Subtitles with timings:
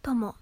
[0.00, 0.36] どうも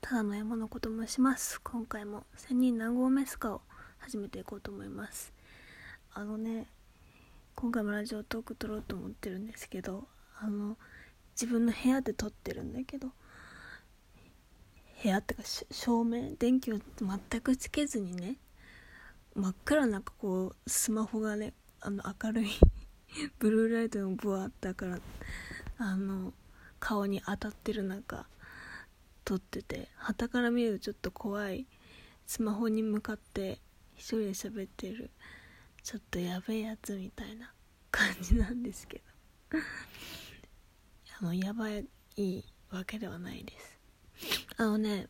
[0.00, 1.60] ただの山のこと申します。
[1.62, 3.62] 今回も千人何合目すかを
[3.98, 5.32] 始めていこうと思います。
[6.12, 6.66] あのね
[7.56, 10.06] 今回もラジオトーク撮ろうと思ってるんですけど
[10.38, 10.76] あの
[11.34, 13.08] 自分の部屋で撮ってるんだけど
[15.02, 18.36] 部屋ってか照明電気を全くつけずにね
[19.34, 22.48] 真っ暗なんかこうスマホがねあの明るい
[23.40, 24.98] ブルーライトのブワーだから
[25.78, 26.34] あの
[26.78, 28.26] 顔に当たってる中
[29.24, 31.66] 撮ってて旗から見るとちょっと怖い。
[32.26, 33.60] スマホに向かって
[33.94, 35.10] 一人で喋ってる。
[35.82, 37.52] ちょっとやべえやつみたいな
[37.90, 39.02] 感じなんですけ
[39.50, 39.58] ど。
[41.20, 41.84] あのやばい
[42.70, 43.78] わけではないです。
[44.56, 45.08] あのね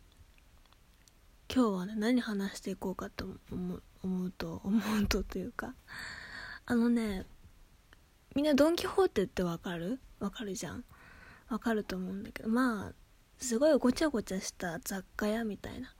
[1.54, 5.74] 今日はね何話していこうかと思う思うと思うとというか。
[6.64, 7.26] あのね
[8.34, 10.00] みんなドン・キホーテってわかる？
[10.18, 10.84] わかるじゃん。
[11.50, 12.48] わかると思うんだけど。
[12.48, 12.92] まあ
[13.42, 15.92] すごいごちゃごちゃした雑貨屋みたいな。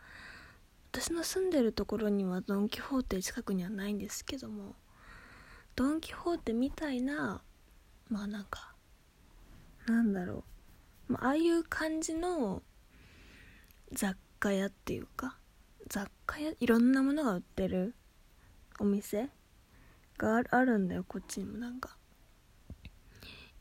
[0.92, 4.74] 私の住んでるところにはドン・キホーテ近くにはないんですけども
[5.74, 7.40] ドン・キホーテみたいな
[8.10, 8.74] まあなんか
[9.86, 10.44] なんだろ
[11.08, 12.62] う、まああいう感じの
[13.92, 15.38] 雑貨屋っていうか
[15.88, 17.94] 雑貨屋いろんなものが売ってる
[18.78, 19.30] お店
[20.18, 21.56] があるんだよこっちにも。
[21.56, 21.96] なんか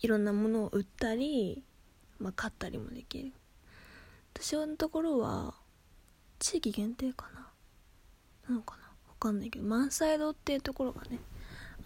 [0.01, 1.63] いろんなものを売ったり
[2.21, 3.31] まあ、買ったりもできる。
[4.33, 5.53] 私のところは
[6.39, 7.47] 地域限定かな。
[8.49, 8.83] なのかな。
[8.83, 11.19] わかんないけど満載堂っていうところがね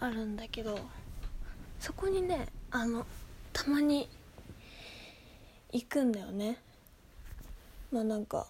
[0.00, 0.78] あるんだけど
[1.80, 3.06] そこにねあの
[3.52, 4.08] たまに
[5.72, 6.58] 行くんだよね。
[7.92, 8.46] まあなんか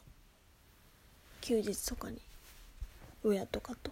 [1.40, 2.20] 休日とかに
[3.24, 3.90] 親とかと。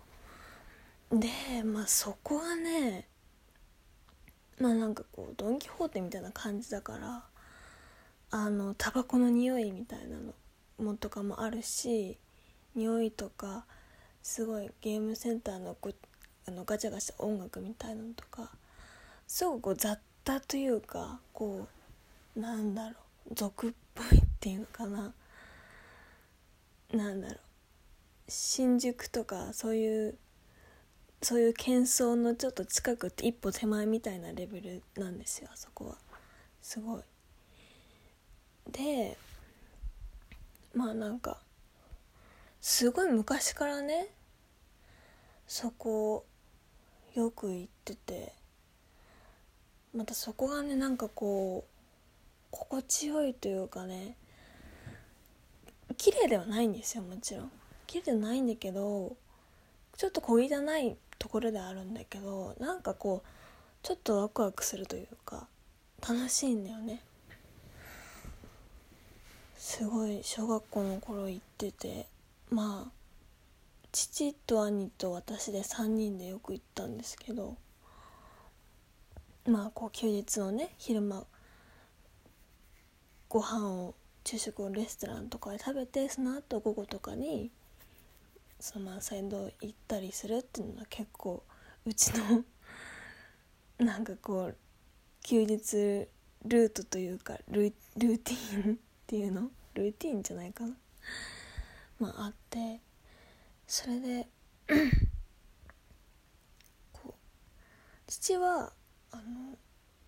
[1.11, 1.29] で
[1.65, 3.09] まあそこがね
[4.61, 7.25] まあなんかこうドン・キホーテみたいな感じだから
[8.37, 10.35] あのタバコの匂いみたいなの
[10.85, 12.19] もとかもあるし
[12.75, 13.65] 匂いとか
[14.25, 15.91] すごいゲームセンターのご
[16.49, 18.51] あのガチャガチャ音楽みたいなのとか
[19.29, 21.69] すごく雑多というかこ
[22.37, 22.97] うなんだろ
[23.31, 25.15] う俗っぽいっていうのかな。
[26.93, 27.39] なんだろう。
[28.27, 30.19] 新宿とかそういう
[31.23, 35.99] そういう喧騒のちょっと近くって一歩手前みたいなレベルなんですよあそこは。
[36.61, 37.03] すごい。
[38.71, 39.17] で
[40.75, 41.39] まあなんか
[42.61, 44.09] すごい昔からね
[45.47, 46.25] そこ
[47.15, 48.33] よく行ってて
[49.95, 51.75] またそこがねなんかこう
[52.51, 54.17] 心地よいというかね
[55.97, 57.51] 綺麗ではないんですよもちろん。
[57.87, 59.17] 綺麗ではないんだけど
[59.97, 60.47] ちょっと小汚
[60.79, 63.29] いところであるんだけどなんかこう
[63.83, 65.47] ちょっとワクワクするというか
[66.01, 67.03] 楽しいんだよね。
[69.65, 72.07] すごい小学校の頃行ってて
[72.51, 72.93] まあ
[73.93, 77.57] 父と兄と私で3人でよく行ったんですけど
[79.47, 81.25] まあこう休日のね昼間
[83.31, 87.51] ご飯を昼食をレストランとかで食べてその後午後とかに
[88.61, 91.43] そのサイド行ったりするっていうのは結構
[91.87, 92.45] うちの
[93.79, 94.57] なんかこう
[95.23, 96.07] 休日
[96.45, 99.51] ルートというかルルーティンっていうの？
[99.75, 100.75] ルーティンじゃないかな。
[102.01, 102.81] まああって
[103.67, 104.29] それで
[108.07, 108.73] 父は
[109.11, 109.59] あの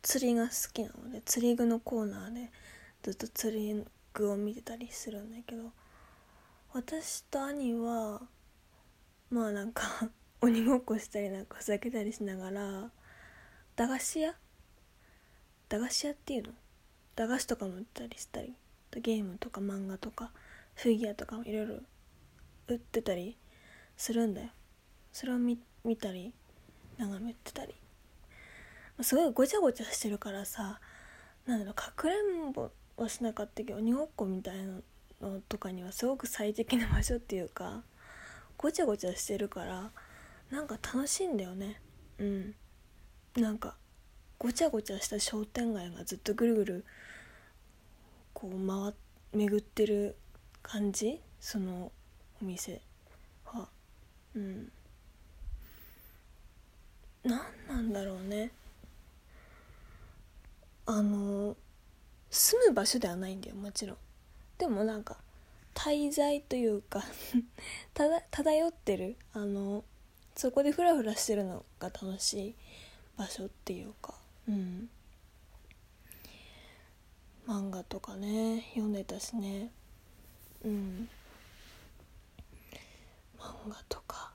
[0.03, 2.51] 釣りが好きなので釣り具のコーナーで
[3.03, 3.85] ずっと釣り
[4.15, 5.73] 具を見てたりするんだけど
[6.73, 8.23] 私と兄は
[9.31, 9.83] まあなんか
[10.41, 12.91] 鬼ごっこしたりなんかふざけたりしながら
[13.77, 14.35] 駄菓子屋？
[15.69, 16.55] 駄菓子屋っていうの？
[17.15, 18.55] 駄菓子とかも売ったりしたり
[18.93, 20.31] ゲームとか漫画とか
[20.75, 21.75] フィギュアとかもいろいろ
[22.69, 23.37] 売ってたり
[23.97, 24.49] するんだよ。
[25.13, 26.33] それを見見たり
[26.99, 27.75] 眺めてたり。
[29.03, 30.81] すごいごちゃごちゃしてるからさ
[31.47, 33.73] なんだろうかくれんぼはしなかったけ？
[33.73, 34.81] ど鬼ごっこみたいな
[35.21, 37.83] のとかにはすごく最適な場所っていうか
[38.57, 39.91] ごちゃごちゃしてるから
[40.51, 41.81] なんか楽しいんだよね。
[42.19, 42.55] うん。
[43.37, 43.77] なんか
[44.39, 46.85] ごちゃごちゃした商店街がずっとぐるぐる
[48.39, 48.93] こう回
[49.33, 50.15] 巡ってる
[50.63, 51.23] 感じ？
[51.41, 51.91] その
[52.43, 52.83] お店
[53.47, 53.67] は？
[54.35, 54.71] うん。
[57.25, 58.51] 何なんだろうね。
[60.85, 61.57] あの
[62.31, 63.97] 住む場所ではないんだよもちろん。
[64.59, 65.17] でもなんか
[65.75, 67.03] 滞在というか
[67.95, 69.83] ただ漂ってるあの
[70.35, 72.55] そこでフラフラしてるのが楽しい
[73.17, 74.13] 場所っていうか。
[74.47, 74.91] うん。
[77.47, 79.71] 漫画とかね読んでたしね。
[80.65, 81.09] うん。
[83.39, 84.33] 漫画とか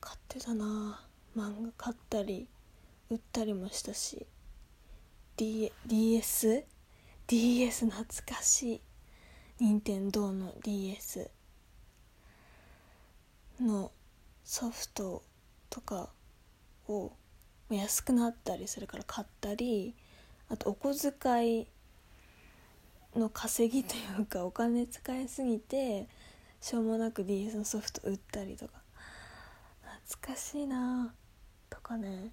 [0.00, 1.00] 買ってたな。
[1.36, 2.48] 漫画買ったり
[3.10, 4.26] 売ったりもしたし。
[5.36, 6.64] D DS?
[7.26, 8.80] DS 懐かしい。
[9.58, 11.30] 任天堂の DS
[13.60, 13.92] の
[14.42, 15.22] ソフト
[15.68, 16.08] とか
[16.88, 17.12] を
[17.68, 19.94] 安くなったりするから買ったり
[20.48, 21.66] あとお小遣い
[23.16, 26.08] の稼ぎというかお金使いすぎて
[26.60, 28.72] しょうもなく DS のソフト売ったりとか。
[30.10, 31.14] 懐かしいな
[31.68, 32.32] とかね。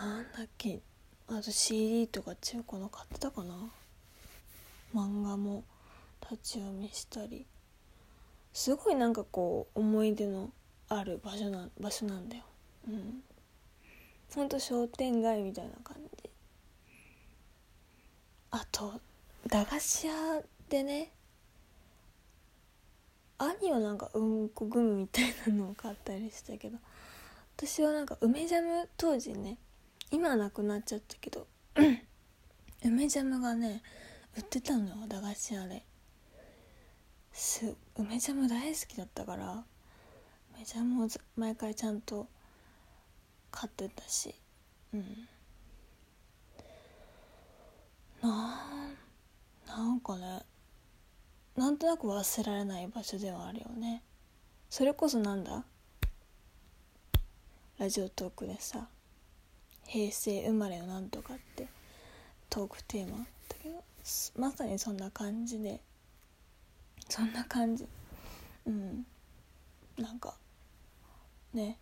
[0.00, 0.80] なんだっけ。
[1.28, 3.54] あと CD とか中古の買ってたかな。
[4.94, 5.64] 漫画も
[6.30, 7.46] 立ち読みしたり。
[8.52, 10.50] すごいなんかこう思い出の
[10.88, 12.44] ある場所な場所なんだよ。
[12.88, 13.22] うん。
[14.34, 16.25] ほんと商店街みたいな感じ。
[18.56, 18.90] あと
[19.46, 20.14] 駄菓子屋
[20.70, 21.12] でね
[23.36, 26.78] 兄はなんかうんこグミみたいなのを買ったりしたけど
[27.58, 29.58] 私はなんか梅ジャム当時ね
[30.10, 31.46] 今はなくなっちゃったけど
[32.82, 33.82] 梅ジャムがね
[34.38, 35.84] 売ってたのよ駄菓子屋で。
[37.32, 39.64] す梅ジャム大好きだったから
[40.54, 42.26] 梅ジャムを毎回ちゃんと
[43.50, 44.34] 買ってたし
[44.94, 45.28] うん。
[48.26, 50.42] ななんかね
[51.56, 54.02] なんとなく忘れられない場所ではあるよね。
[54.68, 55.64] それこそなんだ？
[57.78, 58.88] ラジオトークでさ
[59.86, 61.68] 平成生まれのなんとかって
[62.50, 63.18] トークテーマ？
[63.18, 63.24] だ
[63.62, 63.82] けど
[64.36, 65.80] まさにそんな感じで
[67.08, 67.86] そんな感じ。
[68.66, 69.06] うん。
[69.96, 70.34] なんか
[71.54, 71.78] ね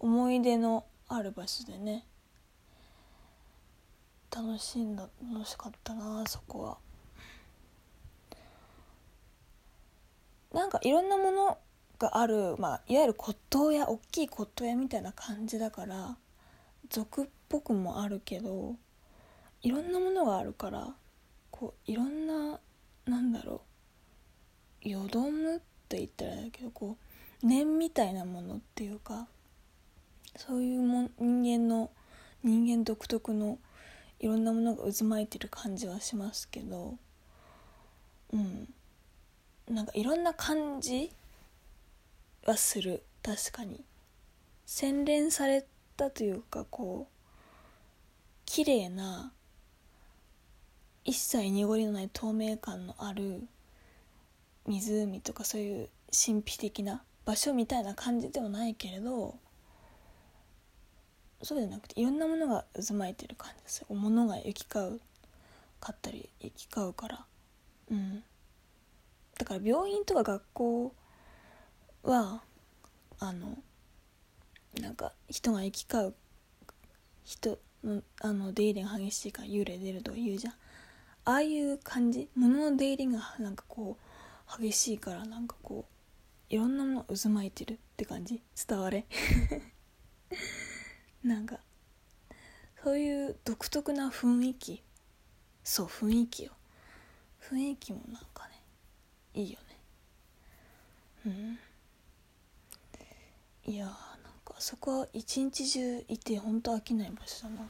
[0.00, 2.04] 思い出のある場所でね。
[4.38, 6.78] 楽しんだ楽しかったなそこは。
[10.52, 11.58] なんかいろんなもの
[11.98, 16.16] がある、まあ、いわゆる骨董屋大きい骨董屋みたいな感じだから
[16.88, 18.76] 俗っぽくもあるけど
[19.62, 20.94] いろんなものがあるから
[21.50, 22.60] こういろんな
[23.06, 23.62] なんだろ
[24.84, 25.58] うよどむっ
[25.88, 26.96] て言ったらだけどこ
[27.42, 29.26] う念みたいなものっていうか
[30.36, 31.90] そういうも人間の
[32.44, 33.58] 人間独特の
[34.20, 36.96] いろんなものが渦巻いてる感じはしますけど
[38.32, 38.68] うん。
[39.68, 41.12] なんかいろんな感じ
[42.46, 43.02] はする。
[43.22, 43.84] 確かに。
[44.66, 45.66] 洗練され
[45.96, 47.18] たというかこう
[48.44, 49.32] 綺麗な
[51.04, 53.42] 一切濁りのない透明感のある
[54.66, 59.36] 湖とかそういう神秘的な場所みたいな感じではないけれど
[61.42, 63.86] そうじゃなくていろんなものが渦巻いてる感じですよ。
[63.90, 65.00] 物が行き交う
[65.80, 67.24] かったり行き交うから。
[67.90, 68.22] うん。
[69.38, 70.94] だから病院とか学校
[72.02, 72.42] は
[73.20, 73.56] あの
[74.80, 76.14] なんか人が行き交う
[77.24, 80.54] 人のあの出入りが激しいから幽霊出るとか言うじゃん。
[81.24, 82.28] ああいう感じ。
[82.34, 83.96] 物の出入りがなんかこ
[84.58, 88.42] う激しいからなんかこういろんなもの渦巻いてるって感じ。
[88.68, 89.06] 伝われ。
[91.24, 91.58] なんか
[92.82, 94.82] そういう独特な雰囲気。
[95.64, 96.52] そう雰囲気よ。
[97.50, 98.62] 雰囲気もなんかね
[99.34, 99.66] いいよね。
[101.26, 101.58] うん。
[103.72, 107.68] いやーなんかそこは一日中いてほんと飽きない場所だな。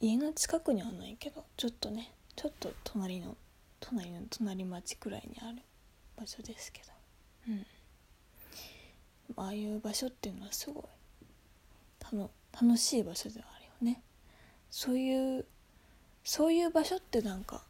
[0.00, 3.36] 家の近くにはないけどちょっとねちょっと隣の
[3.80, 5.58] 隣の隣町くらいにある
[6.16, 6.88] 場所ですけど。
[7.48, 7.66] うん。
[9.36, 10.84] ああいう場所っていうのはすごい。
[12.00, 14.02] 楽しい場所ではあるよね。
[14.70, 15.46] そういう
[16.24, 17.62] そういう場所ってなんか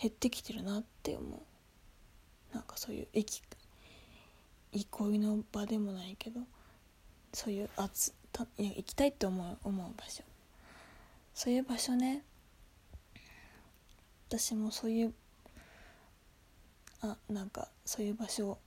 [0.00, 2.54] 減ってきてるなって思う。
[2.54, 3.42] なんかそういう駅
[4.72, 6.40] 憩いの場でもないけど
[7.32, 10.22] そういうつたいや行きたいって思う思う場所。
[11.34, 12.22] そういう場所ね。
[14.28, 15.14] 私もそういう
[17.02, 18.58] あなんかそういう場所を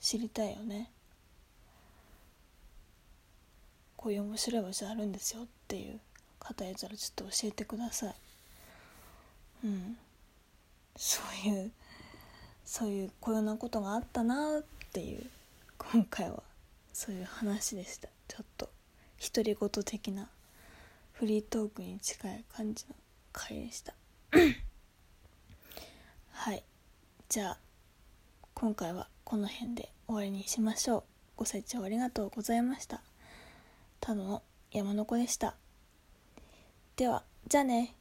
[0.00, 0.90] 知りたいよね。
[4.02, 6.00] こういう面白い場所あるんですよっていう
[6.40, 8.14] 方いたらちょっと教えてください。
[9.64, 9.96] うん。
[10.96, 11.70] そういう
[12.64, 15.24] そういうこういうなことがあったなっていう
[15.78, 16.42] 今回は
[16.92, 18.08] そういう話でした。
[18.26, 18.68] ちょっと
[19.20, 20.28] 独り言的な
[21.12, 22.96] フリートークに近い感じの
[23.32, 23.94] 回でした。
[26.32, 26.64] はい。
[27.28, 27.58] じゃあ
[28.54, 31.02] 今回はこの辺で終わりにしましょう。
[31.36, 33.00] ご清聴ありがとうございました。
[34.02, 34.42] ただの
[34.72, 35.54] 山の子でした。
[36.96, 37.94] ではじゃあね。